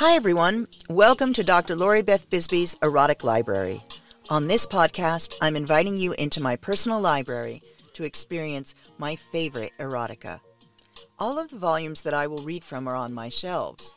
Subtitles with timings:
[0.00, 0.66] Hi, everyone.
[0.88, 1.76] Welcome to Dr.
[1.76, 3.84] Lori Beth Bisbee's Erotic Library.
[4.30, 10.40] On this podcast, I'm inviting you into my personal library to experience my favorite erotica.
[11.18, 13.94] All of the volumes that I will read from are on my shelves.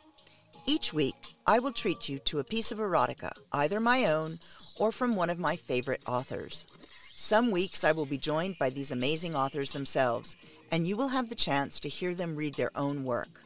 [0.66, 1.14] Each week,
[1.46, 4.40] I will treat you to a piece of erotica, either my own
[4.76, 6.66] or from one of my favorite authors.
[7.16, 10.36] Some weeks I will be joined by these amazing authors themselves,
[10.70, 13.43] and you will have the chance to hear them read their own work.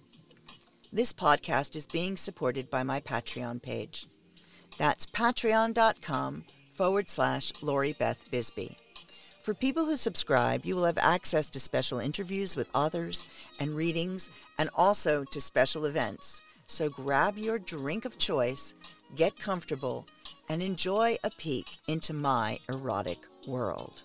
[0.90, 4.06] This podcast is being supported by my Patreon page.
[4.78, 8.78] That's patreon.com forward slash Lori Beth Bisbee.
[9.42, 13.26] For people who subscribe, you will have access to special interviews with authors
[13.60, 16.40] and readings, and also to special events.
[16.68, 18.72] So grab your drink of choice,
[19.14, 20.06] get comfortable,
[20.48, 24.04] and enjoy a peek into my erotic world.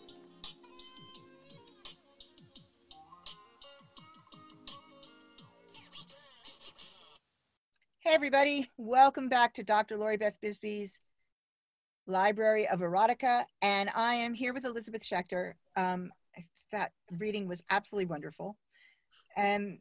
[8.06, 9.96] Hey, everybody, welcome back to Dr.
[9.96, 11.00] Lori Beth Bisbee's
[12.06, 13.46] Library of Erotica.
[13.62, 15.54] And I am here with Elizabeth Schechter.
[15.78, 16.12] Um,
[16.74, 18.58] that reading was absolutely wonderful.
[19.38, 19.78] And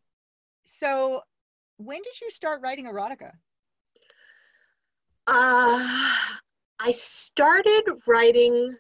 [0.65, 1.23] so,
[1.79, 3.33] when did you start writing erotica?
[5.27, 5.83] Uh,
[6.79, 8.77] I started writing,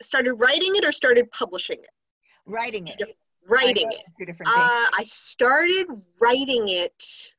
[0.00, 1.90] started writing it or started publishing it?
[2.46, 3.14] Writing it.
[3.46, 4.04] Writing it.
[4.18, 4.58] Two different things.
[4.58, 5.86] Uh, I started
[6.18, 7.34] writing it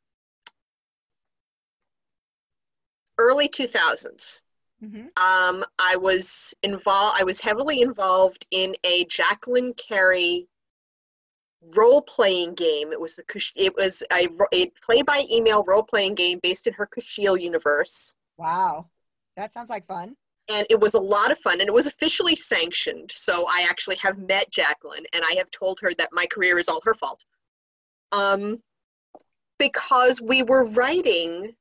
[3.22, 4.41] early 2000s.
[4.83, 5.00] Mm-hmm.
[5.00, 7.17] Um, I was involved.
[7.19, 10.47] I was heavily involved in a Jacqueline Carey
[11.75, 12.92] role playing game.
[12.92, 16.73] It was a it was a, a play by email role playing game based in
[16.73, 18.16] her Kushiel universe.
[18.38, 18.88] Wow,
[19.38, 20.16] that sounds like fun.
[20.52, 23.11] And it was a lot of fun, and it was officially sanctioned.
[23.11, 26.67] So I actually have met Jacqueline, and I have told her that my career is
[26.67, 27.23] all her fault.
[28.11, 28.64] Um,
[29.59, 31.53] because we were writing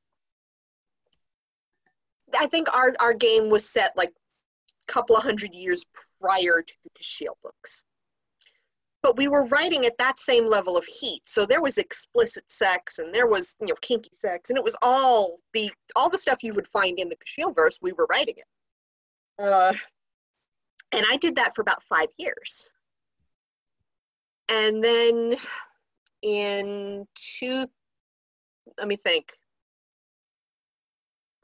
[2.39, 5.85] I think our our game was set like a couple of hundred years
[6.19, 7.83] prior to the Kushiel books.
[9.03, 11.23] But we were writing at that same level of heat.
[11.25, 14.75] So there was explicit sex and there was, you know, kinky sex and it was
[14.81, 18.35] all the all the stuff you would find in the Kushiel verse, we were writing
[18.37, 19.43] it.
[19.43, 19.73] Uh,
[20.91, 22.69] and I did that for about five years.
[24.49, 25.35] And then
[26.21, 27.65] in two,
[28.77, 29.33] let me think,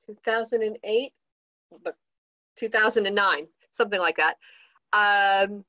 [0.08, 1.12] 2008,
[1.84, 1.96] but
[2.58, 4.38] 2009, something like that.
[4.94, 5.64] Um,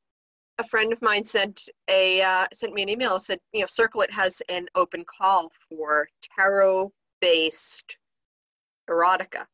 [0.59, 3.19] a friend of mine sent a uh, sent me an email.
[3.21, 7.99] Said you know Circlet has an open call for tarot based
[8.89, 9.45] erotica.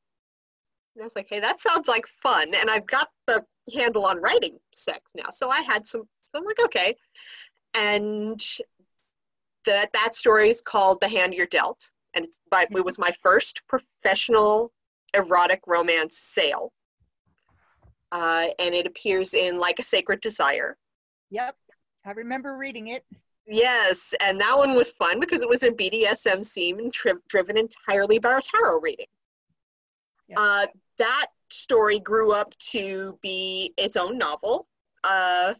[0.94, 2.54] And I was like, hey, that sounds like fun.
[2.54, 3.44] And I've got the
[3.74, 6.02] handle on writing sex now, so I had some.
[6.02, 6.96] So I'm like, okay.
[7.74, 8.42] And
[9.66, 13.12] that that story is called "The Hand You're Dealt," and it's by, it was my
[13.22, 14.72] first professional
[15.14, 16.72] erotic romance sale.
[18.12, 20.76] Uh, and it appears in Like a Sacred Desire.
[21.30, 21.56] Yep,
[22.04, 23.04] I remember reading it.
[23.46, 28.18] Yes, and that one was fun because it was a BDSM scene tri- driven entirely
[28.18, 29.06] by our tarot reading.
[30.28, 30.38] Yep.
[30.40, 30.66] Uh,
[30.98, 34.66] that story grew up to be its own novel,
[35.02, 35.54] uh,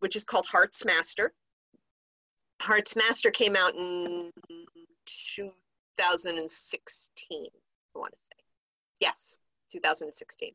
[0.00, 1.32] which is called Heart's Master.
[2.60, 4.32] Heart's Master came out in
[5.98, 7.46] 2016,
[7.94, 8.44] I want to say.
[9.00, 9.38] Yes,
[9.72, 10.52] 2016.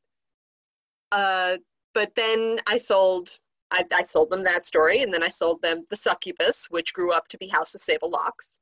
[1.11, 1.57] Uh,
[1.93, 3.37] but then I sold,
[3.71, 7.11] I, I sold them that story, and then I sold them The Succubus, which grew
[7.11, 8.57] up to be House of Sable Locks.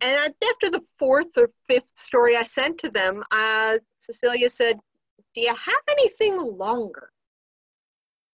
[0.00, 4.80] And after the fourth or fifth story I sent to them, uh, Cecilia said,
[5.34, 7.10] Do you have anything longer?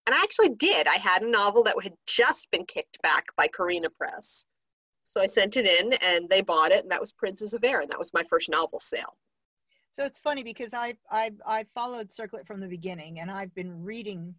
[0.07, 0.87] And I actually did.
[0.87, 4.47] I had a novel that had just been kicked back by Carina Press.
[5.17, 7.81] So I sent it in and they bought it, and that was Princes of Air,
[7.81, 9.17] and that was my first novel sale.
[9.95, 13.83] So it's funny because I I I followed Circlet from the beginning, and I've been
[13.83, 14.35] reading.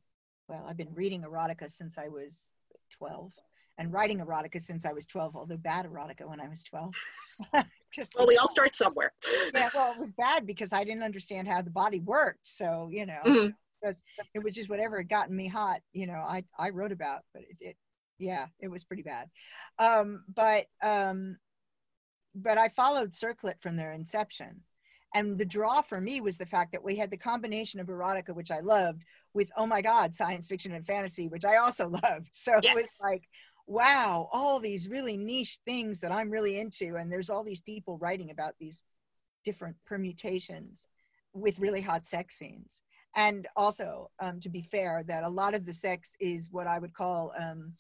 [0.47, 2.51] Well, I've been reading erotica since I was
[2.95, 3.31] twelve,
[3.79, 5.35] and writing erotica since I was twelve.
[5.35, 6.93] Although bad erotica when I was twelve.
[7.91, 9.13] just well, we all start somewhere.
[9.55, 12.47] yeah, well, it was bad because I didn't understand how the body worked.
[12.47, 13.47] So you know, mm-hmm.
[13.81, 14.03] because
[14.35, 15.79] it was just whatever had gotten me hot.
[15.91, 17.77] You know, I I wrote about, but it, it
[18.19, 19.29] yeah, it was pretty bad.
[19.79, 21.37] Um, but um,
[22.35, 24.61] but I followed Circlet from their inception
[25.15, 28.35] and the draw for me was the fact that we had the combination of erotica,
[28.35, 29.03] which I loved,
[29.33, 32.29] with oh my God, science fiction and fantasy, which I also loved.
[32.33, 32.71] So yes.
[32.71, 33.23] it was like,
[33.67, 36.95] wow, all these really niche things that I'm really into.
[36.95, 38.83] And there's all these people writing about these
[39.45, 40.85] different permutations
[41.33, 42.81] with really hot sex scenes.
[43.15, 46.79] And also, um, to be fair, that a lot of the sex is what I
[46.79, 47.73] would call um,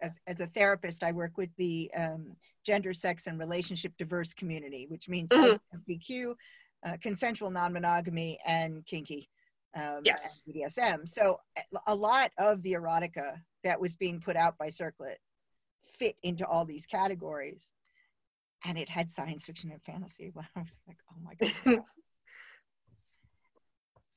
[0.00, 4.86] as, as a therapist, I work with the um, gender, sex, and relationship diverse community,
[4.88, 5.58] which means Mhm.
[5.74, 6.34] LGBTQ,
[6.84, 9.28] uh, consensual non-monogamy, and kinky.
[9.74, 10.42] Um, Yes.
[10.44, 11.06] and BDSM.
[11.08, 15.18] So a- a lot of the erotica that was being put out by Circlet
[15.98, 17.72] fit into all these categories,
[18.66, 20.30] and it had science fiction and fantasy.
[20.34, 21.84] Well, I was like, oh my god.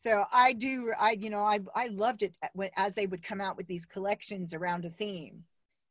[0.06, 3.42] So I do, I you know, I I loved it when- as they would come
[3.42, 5.44] out with these collections around a theme,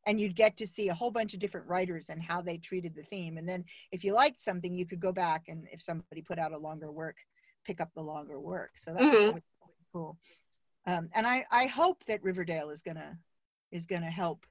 [0.06, 2.94] and you'd get to see a whole bunch of different writers and how they treated
[2.94, 3.38] the theme.
[3.38, 6.52] And then if you liked something, you could go back and if somebody put out
[6.52, 7.16] a longer work,
[7.64, 8.78] pick up the longer work.
[8.78, 9.28] So that's Mhm.
[9.31, 9.43] really
[9.93, 10.19] cool.
[10.87, 13.19] Um, and I I hope that Riverdale is gonna
[13.72, 14.46] is gonna help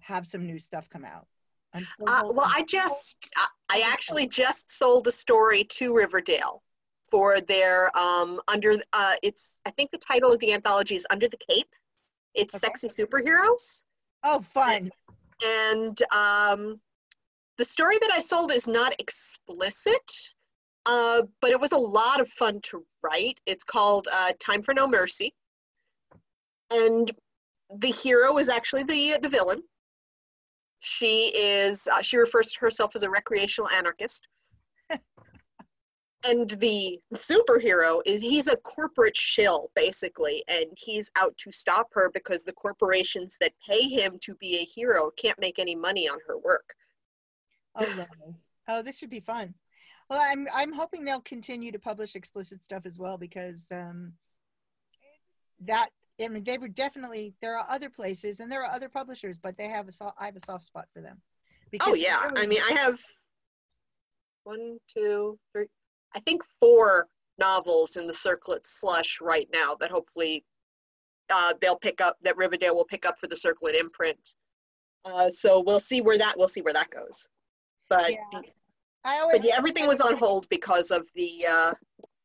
[0.00, 1.26] have some new stuff come out.
[1.74, 3.28] Uh, well, I just,
[3.68, 6.62] I actually just sold a story to Riverdale
[7.10, 11.28] for their um under uh it's I think the title of the anthology is Under
[11.28, 11.68] the Cape.
[12.34, 12.60] It's Okay.
[12.66, 13.84] sexy superheroes.
[14.24, 14.90] oh fun.
[15.44, 16.80] and um,
[17.56, 20.32] the story that I sold is not explicit,
[20.86, 23.40] uh, but it was a lot of fun to write.
[23.46, 25.34] It's called uh, "Time for No Mercy,"
[26.72, 27.10] and
[27.74, 29.62] the hero is actually the the villain.
[30.80, 34.28] She is uh, she refers to herself as a recreational anarchist.
[36.28, 42.10] And the superhero is he's a corporate shill basically, and he's out to stop her
[42.12, 46.18] because the corporations that pay him to be a hero can't make any money on
[46.26, 46.74] her work.
[47.74, 48.34] Oh, lovely.
[48.68, 49.54] Oh, this should be fun.
[50.10, 54.12] Well, I'm I'm hoping they'll continue to publish explicit stuff as well because um,
[55.60, 55.90] that
[56.20, 59.56] I mean they were definitely there are other places and there are other publishers, but
[59.56, 61.20] they have a so- I have a soft spot for them.
[61.82, 62.98] Oh yeah, really- I mean I have
[64.44, 65.66] one, two, three,
[66.14, 67.08] I think four
[67.38, 70.44] novels in the Circlet slush right now that hopefully
[71.30, 74.36] uh, they'll pick up that Riverdale will pick up for the Circlet imprint.
[75.04, 77.28] Uh, so we'll see where that we'll see where that goes.
[77.88, 78.40] But Yeah.
[79.04, 81.72] I always but yeah, everything was on hold because of the uh,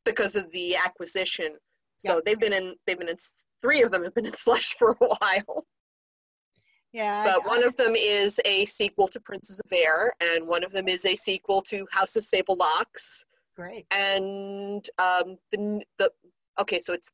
[0.05, 1.55] because of the acquisition.
[1.97, 2.19] So Yeah.
[2.25, 3.17] they've been in they've been in
[3.61, 5.65] three of them have been in slush for a while.
[6.91, 10.63] Yeah, But I, one of them is a sequel to Princes of Air, and one
[10.63, 13.85] of them is a sequel to House of Sable Locks, great.
[13.91, 16.11] and um, the the
[16.59, 17.11] okay, so it's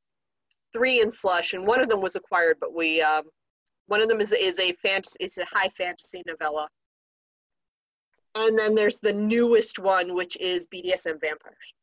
[0.73, 3.23] three in slush, and one of them was acquired, but we um,
[3.87, 6.67] one of them is is a fantasy is a high fantasy novella,
[8.35, 11.73] and then there's the newest one, which is BDSM vampires.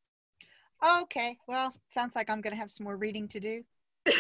[1.03, 3.63] Okay, well, sounds like I'm gonna have some more reading to do.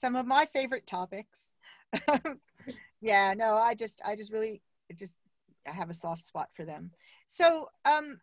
[0.00, 1.48] Some of my favorite topics.
[3.00, 4.62] yeah, no, I just I just really
[4.94, 5.14] just
[5.68, 6.90] I have a soft spot for them.
[7.26, 8.20] So, um,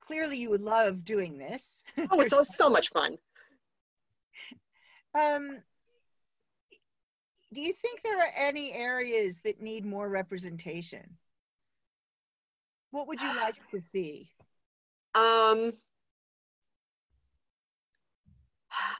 [0.00, 1.84] clearly you would love doing this.
[2.10, 3.16] oh, it's so, so much fun.
[5.14, 5.58] Um,
[7.52, 11.16] do you think there are any areas that need more representation?
[12.90, 14.30] What would you like to see?
[15.14, 15.72] Um,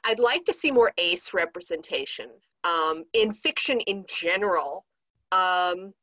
[0.05, 2.29] I'd like to see more ace representation
[2.63, 4.85] um, in fiction in general.
[5.31, 5.93] Um,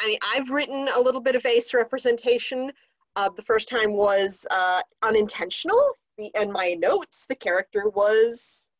[0.00, 2.72] I I've written a little bit of ace representation.
[3.16, 5.80] Uh, the first time was uh, unintentional.
[6.18, 8.70] The, in my notes, the character was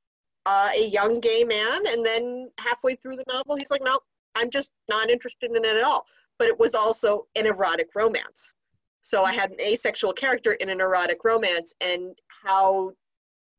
[0.47, 3.99] uh, a young gay man, and then halfway through the novel, he's like, "No,
[4.35, 6.07] I'm just not interested in it at all."
[6.39, 8.55] But it was also an erotic romance.
[9.01, 12.93] So I had an asexual character in an erotic romance, and how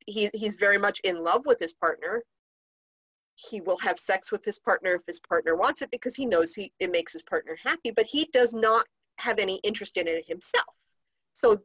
[0.06, 2.22] he, he's very much in love with his partner.
[3.38, 6.54] He will have sex with his partner if his partner wants it because he knows
[6.54, 8.84] he, it makes his partner happy, but he does not
[9.18, 10.74] have any interest in it himself.
[11.32, 11.60] So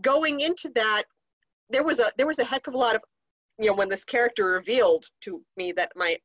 [0.00, 1.04] going into that,
[1.70, 3.02] there was a there was a heck of a lot of
[3.58, 6.16] you know when this character revealed to me that my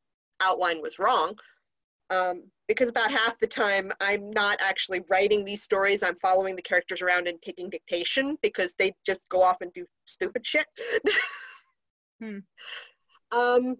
[0.41, 1.36] outline was wrong
[2.10, 6.03] um, because about half the time I'm not actually writing these stories.
[6.03, 9.86] I'm following the characters around and taking dictation because they just go off and do
[10.05, 10.67] stupid shit.
[12.19, 12.39] Hmm.
[13.31, 13.75] Um,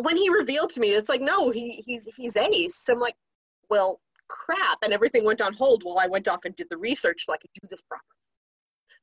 [0.00, 2.76] when he revealed to me, it's like, no, he he's he's ace.
[2.76, 3.16] So I'm like,
[3.68, 7.24] well, crap, and everything went on hold while I went off and did the research
[7.26, 8.06] so I could do this properly.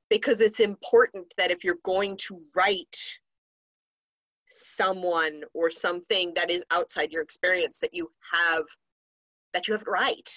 [0.10, 2.98] Because it's important that if you're going to write
[4.48, 8.64] someone or something that is outside your experience that you have
[9.54, 10.30] that you have it right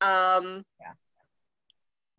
[0.00, 0.92] um Yeah.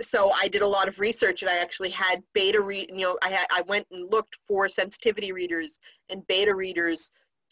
[0.01, 3.17] So i did a lot of research and i actually had beta read you know
[3.23, 7.11] i had i went and looked for sensitivity readers and beta readers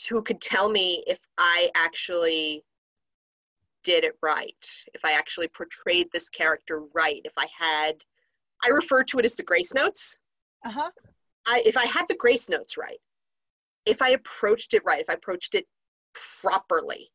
[0.09, 2.63] who could tell me if i actually
[3.83, 8.03] did it right if i actually portrayed this character right if i had
[8.63, 10.17] i refer to it as the grace notes
[10.65, 10.91] Uh huh.
[11.47, 12.97] I, if I had the grace notes right,
[13.85, 15.65] if I approached it right, if I approached it
[16.41, 17.09] properly.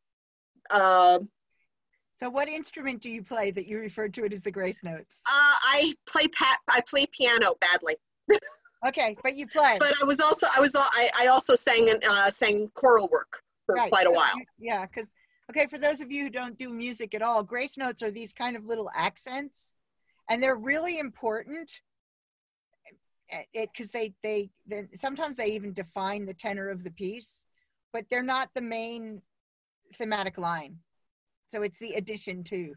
[0.71, 1.29] Um,
[2.21, 5.21] so, what instrument do you play that you referred to it as the grace notes?
[5.27, 6.59] Uh, I play pat.
[6.69, 7.95] I play piano badly.
[8.87, 9.79] okay, but you play.
[9.81, 13.43] But I was also I was I, I also sang and uh, sang choral work
[13.65, 13.91] for right.
[13.91, 14.35] quite a so, while.
[14.59, 15.11] Yeah, because
[15.50, 18.35] okay, for those of you who don't do music at all, grace notes are these
[18.35, 19.73] kind of little accents,
[20.29, 21.81] and they're really important.
[23.55, 27.47] Because they they then sometimes they even define the tenor of the piece,
[27.95, 29.23] but they're not the main
[29.97, 30.81] thematic line.
[31.50, 32.75] So it's the addition to.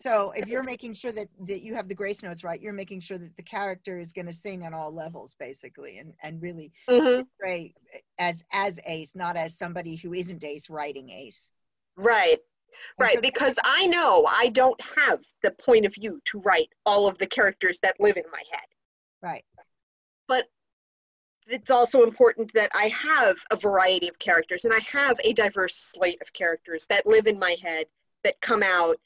[0.00, 3.00] So if you're making sure that, that you have the grace notes right, you're making
[3.00, 6.72] sure that the character is going to sing on all levels, basically, and and really
[6.88, 7.66] mm-hmm.
[8.18, 11.50] as as Ace, not as somebody who isn't Ace writing Ace.
[11.96, 12.38] Right,
[12.98, 13.16] right.
[13.16, 17.18] So because I know I don't have the point of view to write all of
[17.18, 18.66] the characters that live in my head.
[19.22, 19.44] Right.
[20.28, 20.46] But
[21.50, 25.74] it's also important that I have a variety of characters and I have a diverse
[25.74, 27.86] slate of characters that live in my head
[28.24, 28.96] that come out.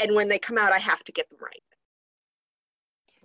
[0.00, 1.62] And when they come out, I have to get them right.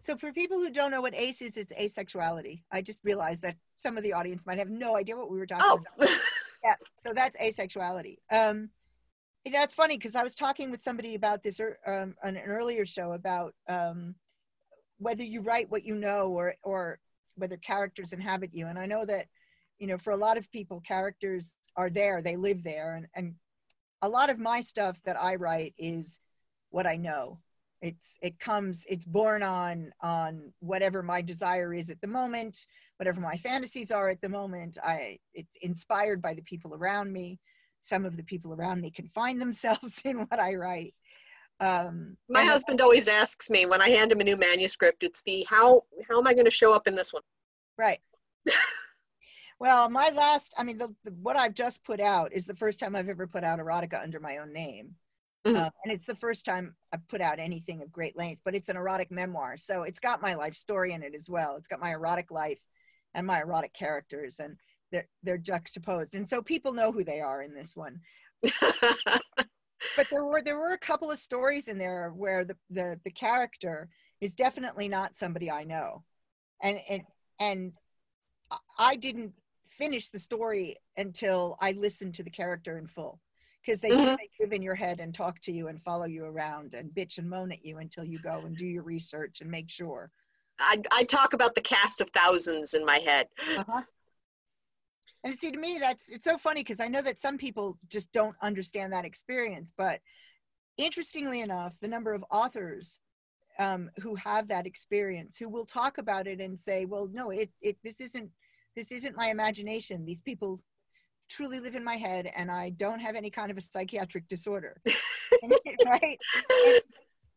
[0.01, 2.61] So, for people who don't know what ACE is, it's asexuality.
[2.71, 5.47] I just realized that some of the audience might have no idea what we were
[5.47, 5.83] talking oh.
[5.97, 6.15] about.
[6.63, 8.17] yeah, so that's asexuality.
[8.31, 8.69] Um,
[9.51, 13.13] that's funny because I was talking with somebody about this um, on an earlier show
[13.13, 14.13] about um,
[14.97, 16.99] whether you write what you know or or
[17.35, 18.67] whether characters inhabit you.
[18.67, 19.27] And i know that
[19.79, 22.95] you know for a lot of people characters are there they live there.
[22.95, 23.35] And, and
[24.01, 26.19] a lot of my stuff that i write is
[26.69, 27.39] what i know.
[27.81, 32.65] It's it comes it's born on on whatever my desire is at the moment
[32.97, 34.77] whatever my fantasies are at the moment.
[34.81, 37.39] I it's inspired by the people around me.
[37.81, 40.93] Some of the people around me can find themselves in what i write
[41.59, 45.45] um, My husband always asks me when I hand him a new manuscript, it's the
[45.49, 47.23] how how am I going to show up in this one?
[47.77, 47.99] Right.
[49.59, 52.79] well, my last, I mean, the, the, what I've just put out is the first
[52.79, 54.95] time I've ever put out erotica under my own name.
[55.45, 55.57] Mm-hmm.
[55.57, 58.69] Uh, and it's the first time I've put out anything of great length, but it's
[58.69, 59.57] an erotic memoir.
[59.57, 61.55] So it's got my life story in it as well.
[61.55, 62.59] It's got my erotic life
[63.13, 64.57] and my erotic characters, and
[64.91, 66.15] they're, they're juxtaposed.
[66.15, 67.99] And so people know who they are in this one.
[69.95, 73.11] but there were there were a couple of stories in there where the the, the
[73.11, 73.89] character
[74.21, 76.03] is definitely not somebody I know,
[76.61, 77.01] and and
[77.39, 77.73] and
[78.77, 79.33] I didn't
[79.69, 83.19] finish the story until I listened to the character in full
[83.65, 84.15] because they, mm-hmm.
[84.15, 87.17] they live in your head and talk to you and follow you around and bitch
[87.17, 90.11] and moan at you until you go and do your research and make sure.
[90.59, 93.27] I, I talk about the cast of thousands in my head.
[93.57, 93.81] Uh-huh.
[95.25, 98.11] And see, to me, that's it's so funny because I know that some people just
[98.11, 99.73] don't understand that experience.
[99.75, 99.99] But
[100.77, 102.99] interestingly enough, the number of authors
[103.57, 107.49] um, who have that experience, who will talk about it and say, "Well, no, it,
[107.59, 108.29] it this isn't
[108.75, 110.05] this isn't my imagination.
[110.05, 110.61] These people
[111.27, 114.79] truly live in my head, and I don't have any kind of a psychiatric disorder."
[115.85, 116.19] right?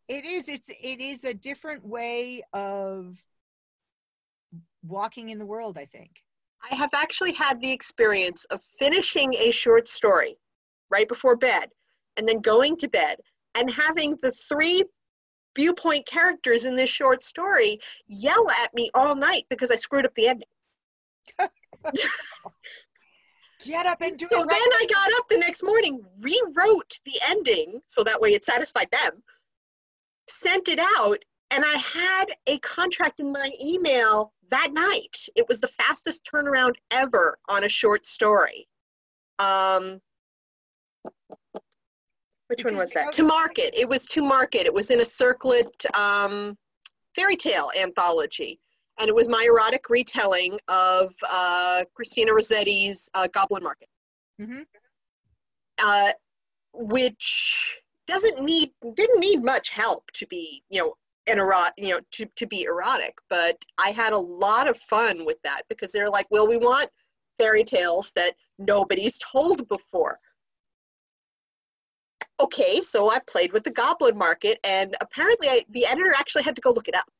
[0.09, 0.47] it is.
[0.47, 3.17] It's it is a different way of
[4.83, 5.79] walking in the world.
[5.79, 6.11] I think.
[6.71, 10.39] I have actually had the experience of finishing a short story
[10.91, 11.71] right before bed
[12.17, 13.17] and then going to bed
[13.55, 14.85] and having the three
[15.57, 20.15] viewpoint characters in this short story yell at me all night because I screwed up
[20.15, 20.49] the ending.
[23.65, 24.43] Get up and do so it.
[24.43, 28.35] So right then I got up the next morning, rewrote the ending so that way
[28.35, 29.23] it satisfied them,
[30.29, 31.19] sent it out,
[31.51, 35.29] and I had a contract in my email that night.
[35.37, 38.69] It was the fastest turnaround ever on a short story.
[39.39, 40.01] Um,
[42.49, 43.13] which one was that?
[43.13, 43.75] To Market.
[43.79, 44.67] It was To Market.
[44.67, 46.57] It was in a circlet um,
[47.15, 48.59] fairy tale anthology.
[49.01, 53.89] And it was my erotic retelling of uh, Christina Rossetti's uh, Goblin Market.
[54.41, 54.63] Mm-hmm.
[55.81, 56.11] Uh,
[56.75, 60.95] which doesn't need didn't need much help to be you know
[61.29, 63.19] an erotic, you know, to, to be erotic.
[63.29, 66.91] But I had a lot of fun with that because they're like, well, we want
[67.39, 70.19] fairy tales that nobody's told before.
[72.41, 76.55] Okay, so I played with the goblin market, and apparently I, the editor actually had
[76.55, 77.11] to go look it up.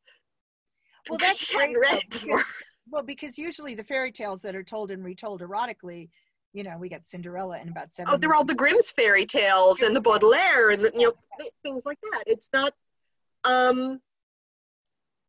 [1.09, 1.75] Well, that's great.
[1.75, 2.45] Though, because,
[2.91, 6.09] well, because usually the fairy tales that are told and retold erotically,
[6.53, 8.15] you know, we got Cinderella in about seven.
[8.15, 11.13] Oh, they're all the Grimm's fairy tales and the Baudelaire and the, you know
[11.63, 12.25] things like that.
[12.27, 12.73] It's not
[13.49, 14.01] um,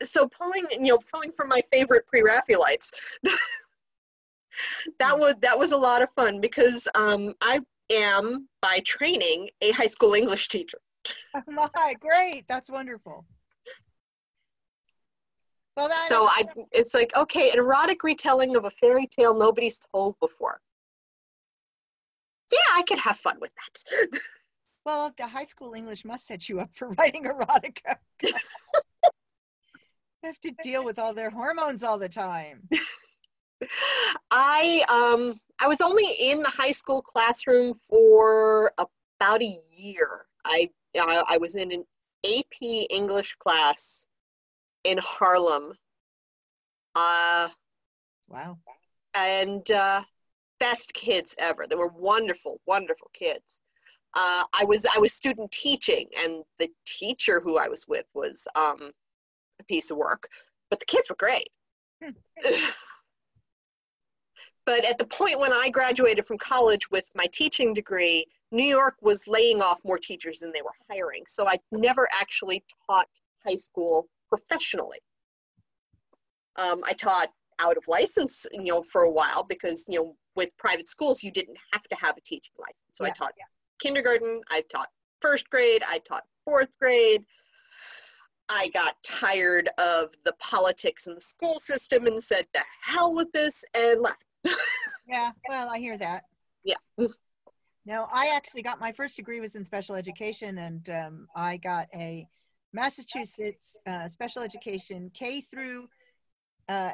[0.03, 2.91] so pulling, you know, pulling from my favorite pre-Raphaelites,
[4.99, 7.59] that was that was a lot of fun because um, I
[7.91, 10.79] am by training a high school English teacher.
[11.35, 11.41] Oh
[11.75, 12.45] my, great!
[12.47, 13.25] That's wonderful.
[15.77, 19.79] Well, that, so I, it's like, okay, an erotic retelling of a fairy tale nobody's
[19.95, 20.59] told before.
[22.51, 24.19] Yeah, I could have fun with that.
[24.85, 27.95] well, the high school English must set you up for writing erotica.
[28.23, 28.33] you
[30.23, 32.67] have to deal with all their hormones all the time.
[34.31, 40.25] I um I was only in the high school classroom for about a year.
[40.45, 41.83] I I, I was in an
[42.25, 44.07] AP English class
[44.83, 45.73] in Harlem.
[46.95, 47.49] Uh,
[48.27, 48.57] wow.
[49.13, 50.03] And uh,
[50.59, 51.65] best kids ever.
[51.67, 53.58] They were wonderful, wonderful kids.
[54.15, 58.47] Uh, I was I was student teaching, and the teacher who I was with was
[58.55, 58.91] um,
[59.59, 60.27] a piece of work,
[60.69, 61.49] but the kids were great.
[62.03, 62.11] Hmm.
[64.65, 68.95] but at the point when I graduated from college with my teaching degree, New York
[69.01, 71.23] was laying off more teachers than they were hiring.
[71.27, 73.07] So I never actually taught
[73.47, 74.99] high school professionally.
[76.59, 80.57] Um, I taught out of license, you know, for a while because, you know, with
[80.57, 82.77] private schools, you didn't have to have a teaching license.
[82.93, 83.45] So yeah, I taught yeah.
[83.79, 84.89] Kindergarten, I taught
[85.21, 87.23] first grade, I taught fourth grade.
[88.49, 93.31] I got tired of the politics in the school system and said, the hell with
[93.31, 94.25] this, and left.
[95.07, 96.23] yeah, well, I hear that.
[96.63, 96.77] Yeah.
[97.85, 101.87] No, I actually got my first degree was in special education, and um, I got
[101.95, 102.27] a
[102.73, 105.87] Massachusetts uh, special education K through
[106.67, 106.91] uh,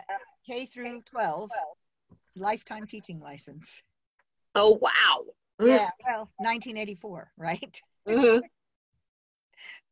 [0.48, 1.50] K through 12
[2.36, 3.82] lifetime teaching license.
[4.54, 5.26] Oh wow!
[5.60, 7.82] Yeah, well, 1984, right?
[8.08, 8.40] Mm-hmm.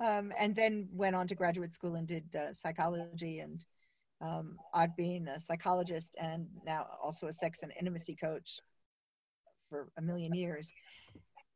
[0.05, 3.63] um, and then went on to graduate school and did uh, psychology and
[4.21, 8.59] um, I've been a psychologist and now also a sex and intimacy coach
[9.69, 10.71] for a million years.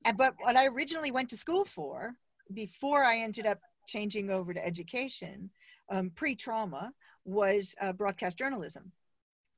[0.06, 2.16] And, but what I originally went to school for,
[2.54, 5.50] before I ended up changing over to education,
[5.90, 6.92] um, pre trauma,
[7.24, 8.92] was uh, broadcast journalism.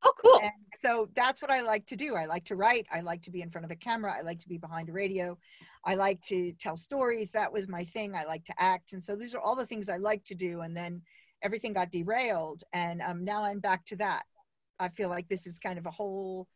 [0.04, 0.40] Oh, cool.
[0.42, 2.16] And so that's what I like to do.
[2.16, 2.88] I like to write.
[2.92, 4.16] I like to be in front of a camera.
[4.18, 5.38] I like to be behind a radio.
[5.84, 7.32] I like to tell stories.
[7.32, 8.16] That was my thing.
[8.16, 8.94] I like to act.
[8.94, 10.62] And so these are all the things I like to do.
[10.62, 11.02] And then
[11.42, 12.64] everything got derailed.
[12.74, 14.24] And um, now I'm back to that.
[14.80, 16.48] I feel like this is kind of a whole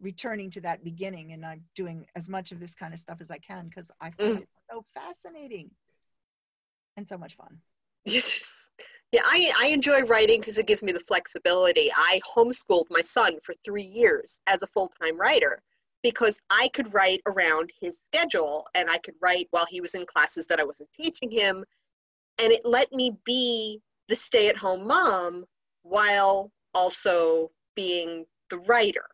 [0.00, 1.32] returning to that beginning.
[1.32, 4.10] And I'm doing as much of this kind of stuff as I can because I
[4.10, 4.42] find mm.
[4.42, 5.70] it so fascinating
[6.96, 7.60] and so much fun.
[9.12, 11.90] Yeah, I, I enjoy writing because it gives me the flexibility.
[11.94, 15.62] I homeschooled my son for three years as a full time writer
[16.02, 20.06] because I could write around his schedule and I could write while he was in
[20.06, 21.64] classes that I wasn't teaching him.
[22.42, 25.44] And it let me be the stay at home mom
[25.82, 29.06] while also being the writer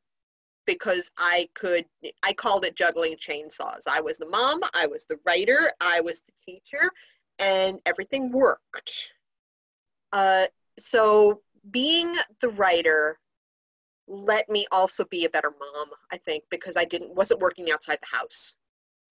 [0.66, 1.84] because I could,
[2.22, 3.82] I called it juggling chainsaws.
[3.90, 6.90] I was the mom, I was the writer, I was the teacher,
[7.38, 9.12] and everything worked.
[10.12, 10.46] Uh,
[10.78, 13.18] so being the writer
[14.08, 17.98] let me also be a better mom, I think, because I didn't wasn't working outside
[18.00, 18.56] the house.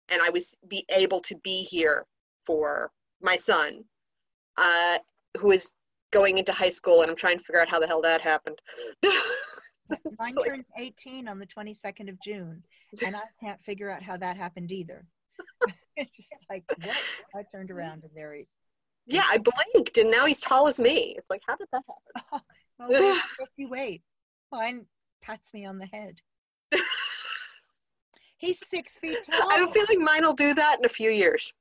[0.10, 2.06] And I was be able to be here
[2.46, 3.86] for my son,
[4.58, 5.00] uh,
[5.40, 5.72] who is
[6.12, 8.60] going into high school, and I'm trying to figure out how the hell that happened.
[10.20, 12.64] Mine like, turned 18 on the 22nd of June,
[13.06, 15.06] and I can't figure out how that happened either.
[15.96, 16.98] it's just like, what?
[17.36, 18.48] I turned around and there he
[19.06, 21.16] yeah, I blinked and now he's tall as me.
[21.18, 22.42] It's like, how did that happen?
[22.80, 23.22] Oh, well,
[23.58, 24.02] you wait.
[24.52, 24.86] Mine
[25.22, 26.20] pats me on the head.
[28.38, 29.52] he's six feet tall.
[29.52, 31.54] I have a feeling mine will do that in a few years.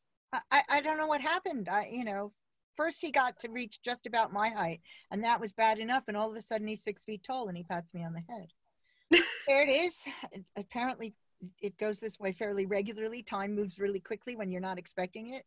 [0.51, 1.69] I, I don't know what happened.
[1.69, 2.33] I, you know,
[2.77, 6.05] first he got to reach just about my height, and that was bad enough.
[6.07, 8.23] And all of a sudden, he's six feet tall, and he pats me on the
[8.33, 9.25] head.
[9.49, 10.01] there it is.
[10.57, 11.15] Apparently,
[11.61, 13.23] it goes this way fairly regularly.
[13.23, 15.45] Time moves really quickly when you're not expecting it.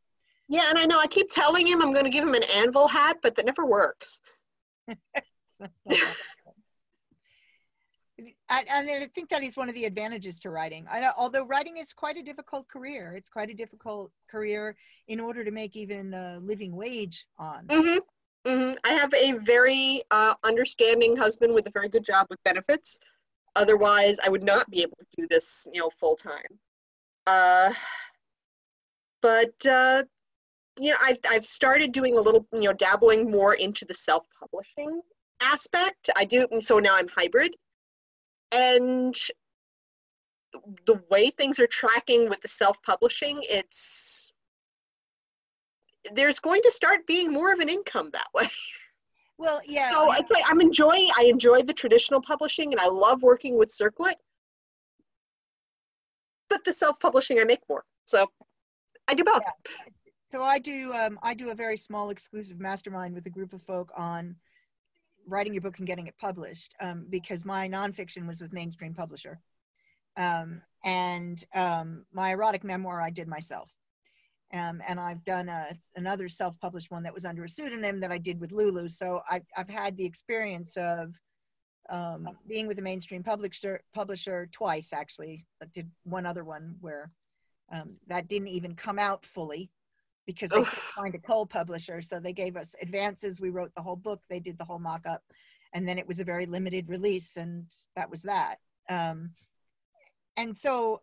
[0.49, 2.87] Yeah, and I know I keep telling him I'm going to give him an anvil
[2.87, 4.21] hat, but that never works.
[4.87, 4.97] and
[8.69, 10.85] I think that is one of the advantages to writing.
[10.89, 14.75] I, although writing is quite a difficult career, it's quite a difficult career
[15.07, 17.65] in order to make even a living wage on.
[17.67, 18.49] Mm-hmm.
[18.49, 18.77] Mm-hmm.
[18.83, 22.99] I have a very uh, understanding husband with a very good job with benefits.
[23.55, 26.59] Otherwise, I would not be able to do this, you know, full time.
[27.25, 27.73] Uh,
[29.21, 30.03] but uh,
[30.79, 35.01] you know, I've I've started doing a little, you know, dabbling more into the self-publishing
[35.41, 36.09] aspect.
[36.15, 37.55] I do so now I'm hybrid.
[38.51, 39.15] And
[40.85, 44.31] the way things are tracking with the self-publishing, it's
[46.13, 48.47] there's going to start being more of an income that way.
[49.39, 49.91] Well, yeah.
[49.91, 53.71] So it's like I'm enjoying I enjoy the traditional publishing and I love working with
[53.71, 54.15] Circlet.
[56.49, 57.83] But the self-publishing I make more.
[58.05, 58.27] So
[59.07, 59.41] I do both.
[59.41, 59.92] Yeah
[60.33, 63.61] so I do um, I do a very small exclusive mastermind with a group of
[63.61, 64.35] folk on
[65.27, 69.39] writing your book and getting it published um, because my nonfiction was with mainstream publisher.
[70.17, 73.69] Um, and um, my erotic memoir i did myself.
[74.51, 78.17] Um, and i've done a, another self-published one that was under a pseudonym that i
[78.17, 78.89] did with lulu.
[78.89, 81.13] So i've, I've had the experience of
[81.91, 87.11] um, being with a mainstream publisher publisher twice actually I did one other one where
[88.07, 89.69] that didn't even come out fully
[90.25, 92.01] because they couldn't find a co-publisher.
[92.01, 93.41] So they gave us advances.
[93.41, 94.21] We wrote the whole book.
[94.29, 95.21] They did the whole mock-up,
[95.73, 98.57] and then it was a very limited release, and that was that.
[98.89, 99.31] Um,
[100.37, 101.01] and so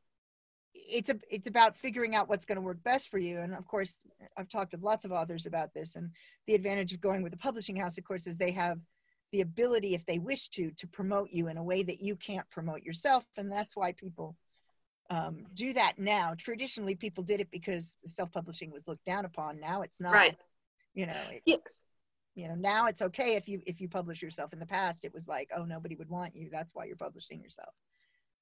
[0.75, 3.39] it's a it's about figuring out what's going to work best for you.
[3.39, 3.99] And of course,
[4.37, 5.97] I've talked with lots of authors about this.
[5.97, 6.11] And
[6.47, 8.79] the advantage of going with a publishing house, of course, is they have
[9.33, 12.49] the ability, if they wish to, to promote you in a way that you can't
[12.51, 13.25] promote yourself.
[13.37, 14.37] And that's why people
[15.11, 16.35] um, do that now.
[16.39, 19.61] Traditionally, people did it because self-publishing was looked down upon.
[19.61, 20.13] Now it's not.
[20.13, 20.37] Right.
[20.95, 21.23] You know.
[21.31, 21.57] It, Yeah.
[22.37, 24.53] You know, now it's okay if you if you publish yourself.
[24.53, 26.49] In the past, it was like, oh, nobody would want you.
[26.51, 27.75] That's why you're publishing yourself.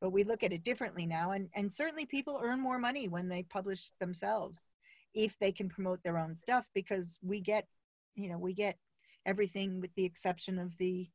[0.01, 3.29] But we look at it differently now, and and certainly people earn more money when
[3.29, 4.67] they publish themselves,
[5.15, 7.67] if they can promote their own stuff, because we get,
[8.15, 8.77] you know, we get
[9.25, 11.09] everything with the exception of the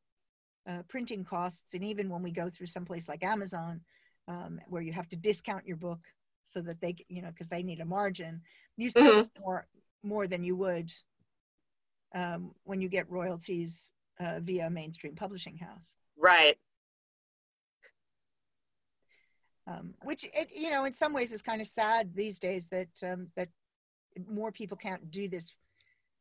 [0.68, 3.80] uh, printing costs, and even when we go through someplace like Amazon,
[4.28, 6.00] um, where you have to discount your book
[6.44, 8.40] so that they you know because they need a margin.
[8.76, 9.66] You still get more
[10.02, 10.92] more than you would
[12.14, 15.96] um, when you get royalties uh, via a mainstream publishing house.
[16.16, 16.56] Right.
[19.66, 22.88] um, which it, you know in some ways is kind of sad these days that
[23.02, 23.48] um, that
[24.28, 25.52] more people can't do this.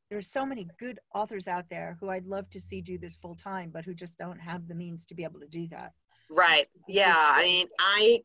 [0.10, 3.34] There's so many good authors out there who i'd love to see do this full
[3.36, 5.94] time but who just don't have the means to be able to do that
[6.30, 6.68] Right.
[6.88, 7.14] Yeah.
[7.16, 8.22] I mean, I,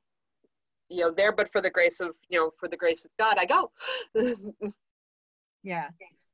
[0.88, 3.36] you know, there, but for the grace of, you know, for the grace of God,
[3.38, 3.72] I go.
[5.62, 5.88] Yeah,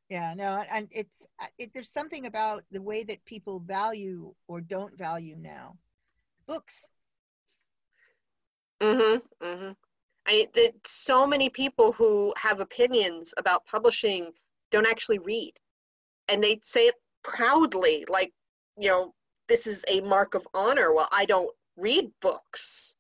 [0.08, 4.60] yeah, no, and it's uh, it, there's something about the way that people value or
[4.60, 5.76] don't value now
[6.46, 6.84] books.
[8.80, 9.44] mm-hmm.
[9.44, 9.72] Mm-hmm.
[10.26, 14.32] I, the, so many people who have opinions about publishing
[14.70, 15.52] don't actually read.
[16.28, 18.32] And they say it proudly, like,
[18.78, 19.14] you know,
[19.48, 20.92] this is a mark of honor.
[20.92, 22.96] Well, I don't read books.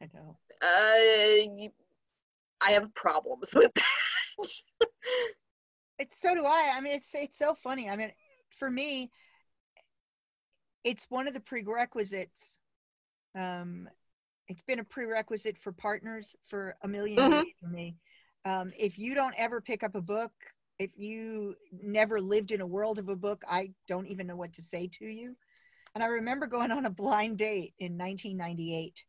[0.00, 0.36] I know.
[0.60, 1.70] Uh, you,
[2.64, 4.52] I have problems with that.
[5.98, 6.72] It's so do I.
[6.74, 7.88] I mean, it's it's so funny.
[7.88, 8.12] I mean,
[8.58, 9.10] for me,
[10.84, 12.56] it's one of the prerequisites.
[13.34, 13.88] Um,
[14.48, 17.30] it's been a prerequisite for partners for a 1000000 Mhm.
[17.30, 17.96] years for me.
[18.44, 20.32] Um, if you don't ever pick up a book,
[20.78, 24.52] if you never lived in a world of a book, I don't even know what
[24.54, 25.36] to say to you.
[25.94, 29.04] And I remember going on a blind date in 1998.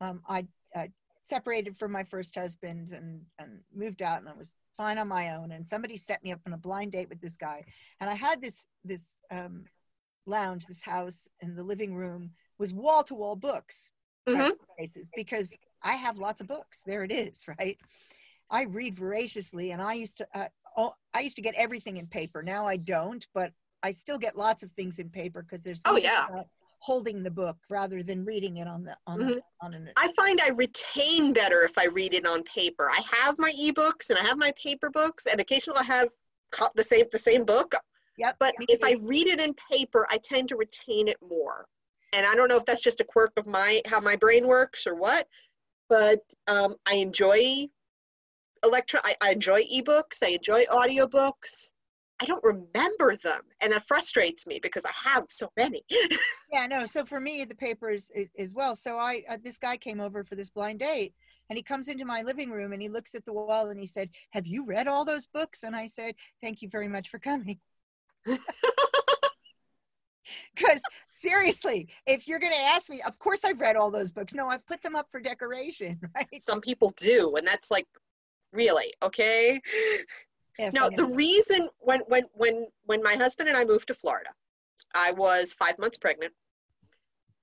[0.00, 0.90] Um, I, I
[1.26, 5.34] separated from my first husband and, and moved out, and I was fine on my
[5.34, 5.52] own.
[5.52, 7.64] And somebody set me up on a blind date with this guy.
[8.00, 9.64] And I had this this um,
[10.26, 13.90] lounge, this house, and the living room was wall to wall books
[14.28, 14.52] Mhm.
[14.76, 16.82] places because I have lots of books.
[16.86, 17.78] There it is, right?
[18.50, 20.28] I read voraciously, and I used to.
[20.34, 22.42] Uh, oh, I used to get everything in paper.
[22.42, 25.96] Now I don't, but I still get lots of things in paper because there's Oh,
[25.96, 26.26] yeah.
[26.78, 29.90] holding the book rather than reading it on the on the, on an.
[29.96, 32.90] I find I retain better if I read it on paper.
[32.90, 36.08] I have my ebooks and I have my paper books, and occasionally I have
[36.74, 37.74] the same the same book.
[38.18, 38.36] Yep.
[38.38, 41.66] But me if I read it in paper, I tend to retain it more.
[42.12, 44.86] And I don't know if that's just a quirk of my how my brain works
[44.86, 45.26] or what,
[45.88, 47.66] but um, I enjoy
[48.64, 49.00] electro.
[49.04, 50.22] I, I enjoy ebooks.
[50.22, 51.70] I enjoy audiobooks.
[52.20, 55.82] I don't remember them, and that frustrates me because I have so many.
[56.52, 56.84] Yeah, no.
[56.84, 58.76] So for me, the paper is is- as well.
[58.76, 61.14] So I uh, this guy came over for this blind date,
[61.48, 63.86] and he comes into my living room and he looks at the wall and he
[63.86, 67.18] said, "Have you read all those books?" And I said, "Thank you very much for
[67.18, 67.58] coming."
[70.54, 70.80] Because
[71.12, 74.34] seriously, if you're going to ask me, of course I've read all those books.
[74.34, 76.42] No, I've put them up for decoration, right?
[76.42, 77.86] Some people do, and that's like,
[78.52, 79.60] really okay.
[80.58, 84.30] Yes, No, the reason when when when when my husband and I moved to Florida,
[84.94, 86.32] I was five months pregnant,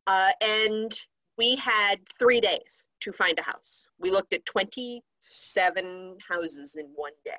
[0.07, 0.97] uh, and
[1.37, 3.87] we had three days to find a house.
[3.99, 7.31] We looked at twenty seven houses in one day.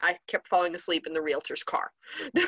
[0.00, 1.92] I kept falling asleep in the realtor's car.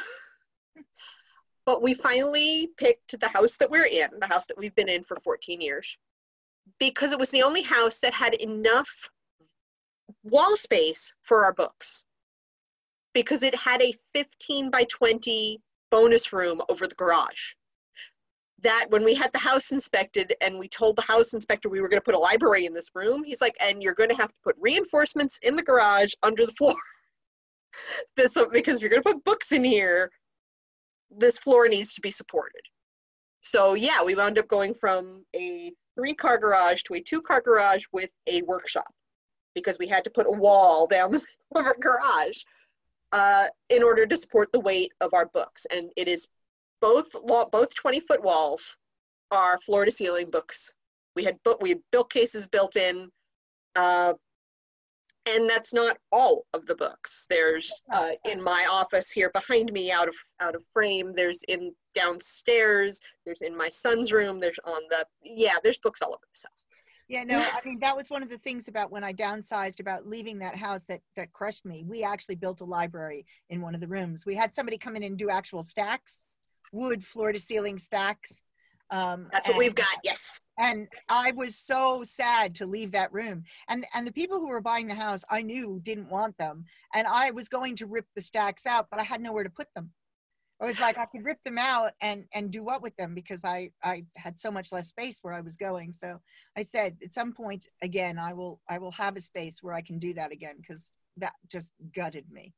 [1.67, 5.05] but we finally picked the house that we're in, the house that we've been in
[5.05, 5.97] for 14 years,
[6.79, 9.09] because it was the only house that had enough
[10.25, 12.05] wall space for our books
[13.13, 15.61] because it had a 15 by 20
[15.91, 17.53] bonus room over the garage.
[18.61, 21.89] That when we had the house inspected and we told the house inspector we were
[21.89, 24.31] going to put a library in this room, he's like, and you're going to have
[24.31, 26.75] to put reinforcements in the garage under the floor.
[28.17, 30.11] This- so- because you're going to put books in here.
[31.11, 32.63] this floor needs to be supported.
[33.41, 37.41] So yeah, we wound up going from a three car garage to a two car
[37.41, 38.87] garage with a workshop
[39.55, 42.43] because we had to put a wall down the middle of our garage
[43.13, 45.67] uh, in order to support the weight of our books.
[45.73, 46.29] And it is
[46.81, 47.07] both
[47.51, 48.77] both 20 foot walls
[49.31, 50.75] are floor to ceiling books.
[51.17, 53.11] We had book we had book cases built in.
[53.77, 54.15] Uh,
[55.27, 59.91] and that's not all of the books there's uh, in my office here behind me
[59.91, 64.81] out of out of frame there's in downstairs there's in my son's room there's on
[64.91, 66.67] the yeah there's books all over this house
[67.09, 70.07] yeah no i mean that was one of the things about when i downsized about
[70.07, 73.81] leaving that house that that crushed me we actually built a library in one of
[73.81, 76.27] the rooms we had somebody come in and do actual stacks
[76.73, 78.41] wood floor to ceiling stacks
[78.91, 79.97] um, That's what and, we've got.
[80.05, 80.41] Yes.
[80.59, 83.43] And I was so sad to leave that room.
[83.69, 86.65] And and the people who were buying the house, I knew didn't want them.
[86.95, 89.69] And I was going to rip the stacks out, but I had nowhere to put
[89.75, 89.91] them.
[90.65, 93.45] I was like, I could rip them out and and do what with them because
[93.45, 95.93] I I had so much less space where I was going.
[95.93, 96.19] So
[96.57, 99.83] I said, at some point again, I will I will have a space where I
[99.83, 102.55] can do that again because that just gutted me.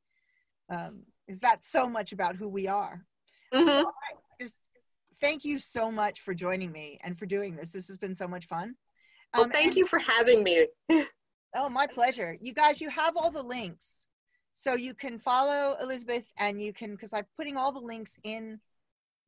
[0.69, 3.05] Um, is that so much about who we are?
[3.53, 3.67] Mm-hmm.
[3.67, 4.55] So I just
[5.19, 7.73] thank you so much for joining me and for doing this.
[7.73, 8.75] This has been so much fun.
[9.35, 10.65] Well, um, thank and, you for having me.
[11.55, 12.37] oh, my pleasure.
[12.39, 14.06] You guys, you have all the links.
[14.59, 18.59] So you can follow Elizabeth and you can, because I'm putting all the links in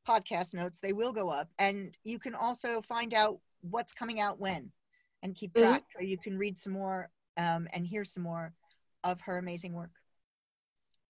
[0.07, 1.49] podcast notes, they will go up.
[1.59, 4.71] And you can also find out what's coming out when
[5.21, 5.67] and keep mm-hmm.
[5.67, 5.81] track.
[5.83, 5.99] Mm-hmm.
[5.99, 8.53] So you can read some more um, and hear some more
[9.03, 9.91] of her amazing work.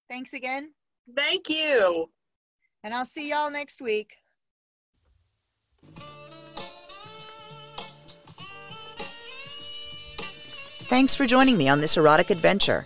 [0.09, 0.73] Thanks again.
[1.15, 2.09] Thank you.
[2.83, 4.17] And I'll see y'all next week.
[10.89, 12.85] Thanks for joining me on this erotic adventure.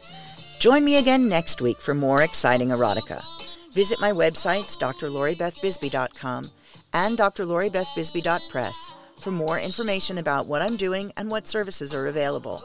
[0.63, 3.21] Join me again next week for more exciting erotica.
[3.73, 6.51] Visit my websites, drloribethbisbee.com
[6.93, 12.63] and drloribethbisbee.press for more information about what I'm doing and what services are available.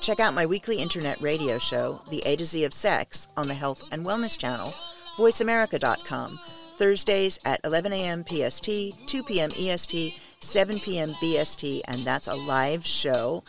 [0.00, 3.54] Check out my weekly internet radio show, The A to Z of Sex, on the
[3.54, 4.72] Health and Wellness Channel,
[5.16, 6.38] voiceamerica.com,
[6.76, 8.24] Thursdays at 11 a.m.
[8.24, 8.64] PST,
[9.08, 9.50] 2 p.m.
[9.58, 11.14] EST, 7 p.m.
[11.14, 13.42] BST, and that's a live show.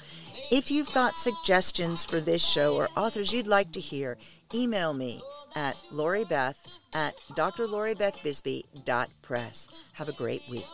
[0.52, 4.16] If you've got suggestions for this show or authors you'd like to hear,
[4.54, 5.24] email me
[5.56, 9.68] at loribeth at drloribethbisbee.press.
[9.94, 10.68] Have a great week.